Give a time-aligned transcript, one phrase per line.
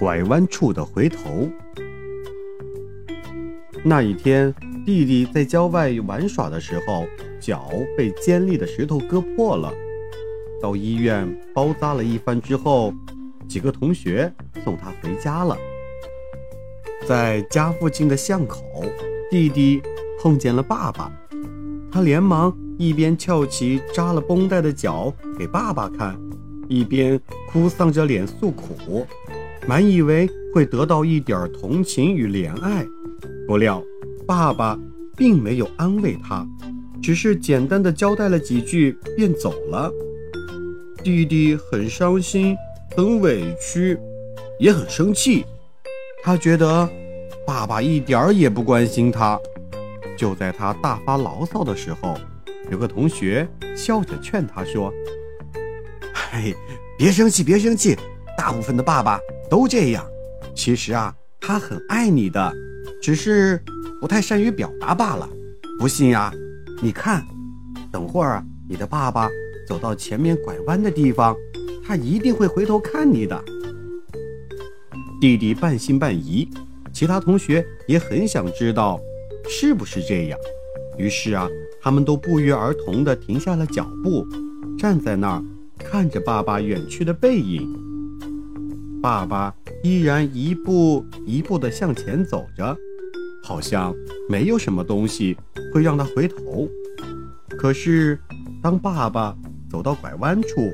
[0.00, 1.46] 拐弯处的回头。
[3.84, 4.52] 那一天，
[4.86, 7.06] 弟弟在郊外玩耍的时候，
[7.38, 9.70] 脚被尖利的石头割破了。
[10.62, 12.94] 到医院包扎了一番之后，
[13.46, 14.32] 几个同学
[14.64, 15.54] 送他回家了。
[17.06, 18.62] 在家附近的巷口，
[19.30, 19.82] 弟弟
[20.22, 21.12] 碰见了爸爸，
[21.92, 26.18] 他连忙一边翘起扎了绷带的脚给爸爸看，
[26.68, 27.20] 一边
[27.52, 29.06] 哭丧着脸诉苦，
[29.66, 32.86] 满以为会得到一点同情与怜爱。
[33.46, 33.82] 不料，
[34.26, 34.78] 爸爸
[35.16, 36.46] 并没有安慰他，
[37.02, 39.90] 只是简单的交代了几句便走了。
[41.02, 42.56] 弟弟很伤心，
[42.96, 43.98] 很委屈，
[44.58, 45.44] 也很生气。
[46.22, 46.88] 他觉得
[47.46, 49.38] 爸爸一点儿也不关心他。
[50.16, 52.14] 就在他大发牢骚的时候，
[52.70, 54.92] 有个同学笑着劝他说
[56.12, 56.54] ：“嘿，
[56.98, 57.96] 别生气，别生气，
[58.36, 59.18] 大部分的爸爸
[59.50, 60.06] 都这样。
[60.54, 62.54] 其实啊，他很爱你的，
[63.02, 63.60] 只是
[64.00, 65.28] 不太善于表达罢了。
[65.78, 66.32] 不信呀，
[66.80, 67.24] 你看，
[67.90, 69.28] 等会儿啊你的爸爸。”
[69.68, 71.36] 走到前面拐弯的地方，
[71.86, 73.40] 他一定会回头看你的。
[75.20, 76.48] 弟弟半信半疑，
[76.92, 78.98] 其他同学也很想知道
[79.48, 80.36] 是不是这样。
[80.98, 81.48] 于是啊，
[81.80, 84.26] 他们都不约而同地停下了脚步，
[84.76, 85.44] 站在那儿
[85.78, 87.72] 看着爸爸远去的背影。
[89.02, 92.76] 爸爸依然一步一步地向前走着，
[93.42, 93.94] 好像
[94.28, 95.36] 没有什么东西
[95.72, 96.68] 会让他回头。
[97.58, 98.18] 可是，
[98.62, 99.36] 当爸爸……
[99.70, 100.68] 走到拐弯处，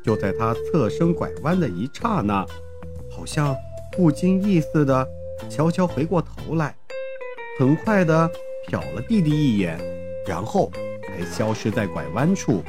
[0.00, 2.46] 就在他侧身拐弯的一刹那，
[3.10, 3.52] 好像
[3.96, 5.04] 不经意似的，
[5.50, 6.72] 悄悄回过头来，
[7.58, 8.30] 很快的
[8.70, 9.76] 瞟了弟弟一眼，
[10.24, 10.70] 然后
[11.04, 12.62] 才消失在拐弯处。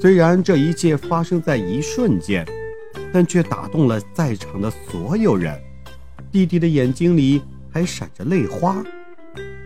[0.00, 2.42] 虽然这一切发生在一瞬间，
[3.12, 5.58] 但却打动了在场的所有人。
[6.30, 8.82] 弟弟的眼睛里还闪着泪花。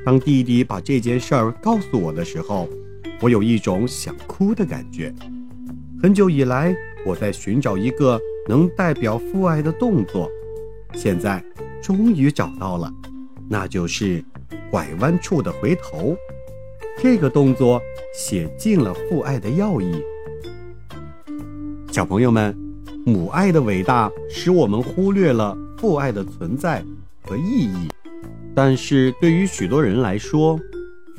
[0.05, 2.69] 当弟弟把这件事儿告诉我的时候，
[3.21, 5.13] 我有一种想哭的感觉。
[6.03, 10.31] 很久以来，我在寻找一个能代表父爱的动作，
[10.95, 11.43] 现在
[11.83, 12.93] 终于找到了，
[13.49, 14.23] 那就是
[14.71, 16.17] 拐弯处的回头。
[16.99, 17.81] 这个动作
[18.15, 20.03] 写尽了父爱的要义。
[21.91, 22.57] 小朋友们，
[23.09, 26.83] 母爱的伟大使我们忽略了父爱的存在
[27.23, 27.89] 和意义，
[28.53, 30.59] 但是对于许多人来说，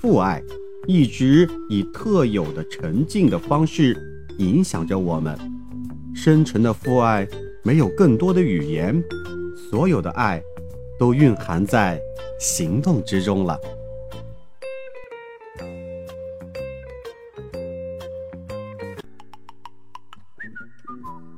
[0.01, 0.43] 父爱。
[0.85, 3.97] 一直以特有的沉静的方式
[4.37, 5.37] 影响着我们，
[6.13, 7.27] 深沉的父爱
[7.63, 9.01] 没有更多的语言，
[9.69, 10.41] 所有的爱
[10.99, 11.99] 都蕴含在
[12.39, 13.57] 行动之中了。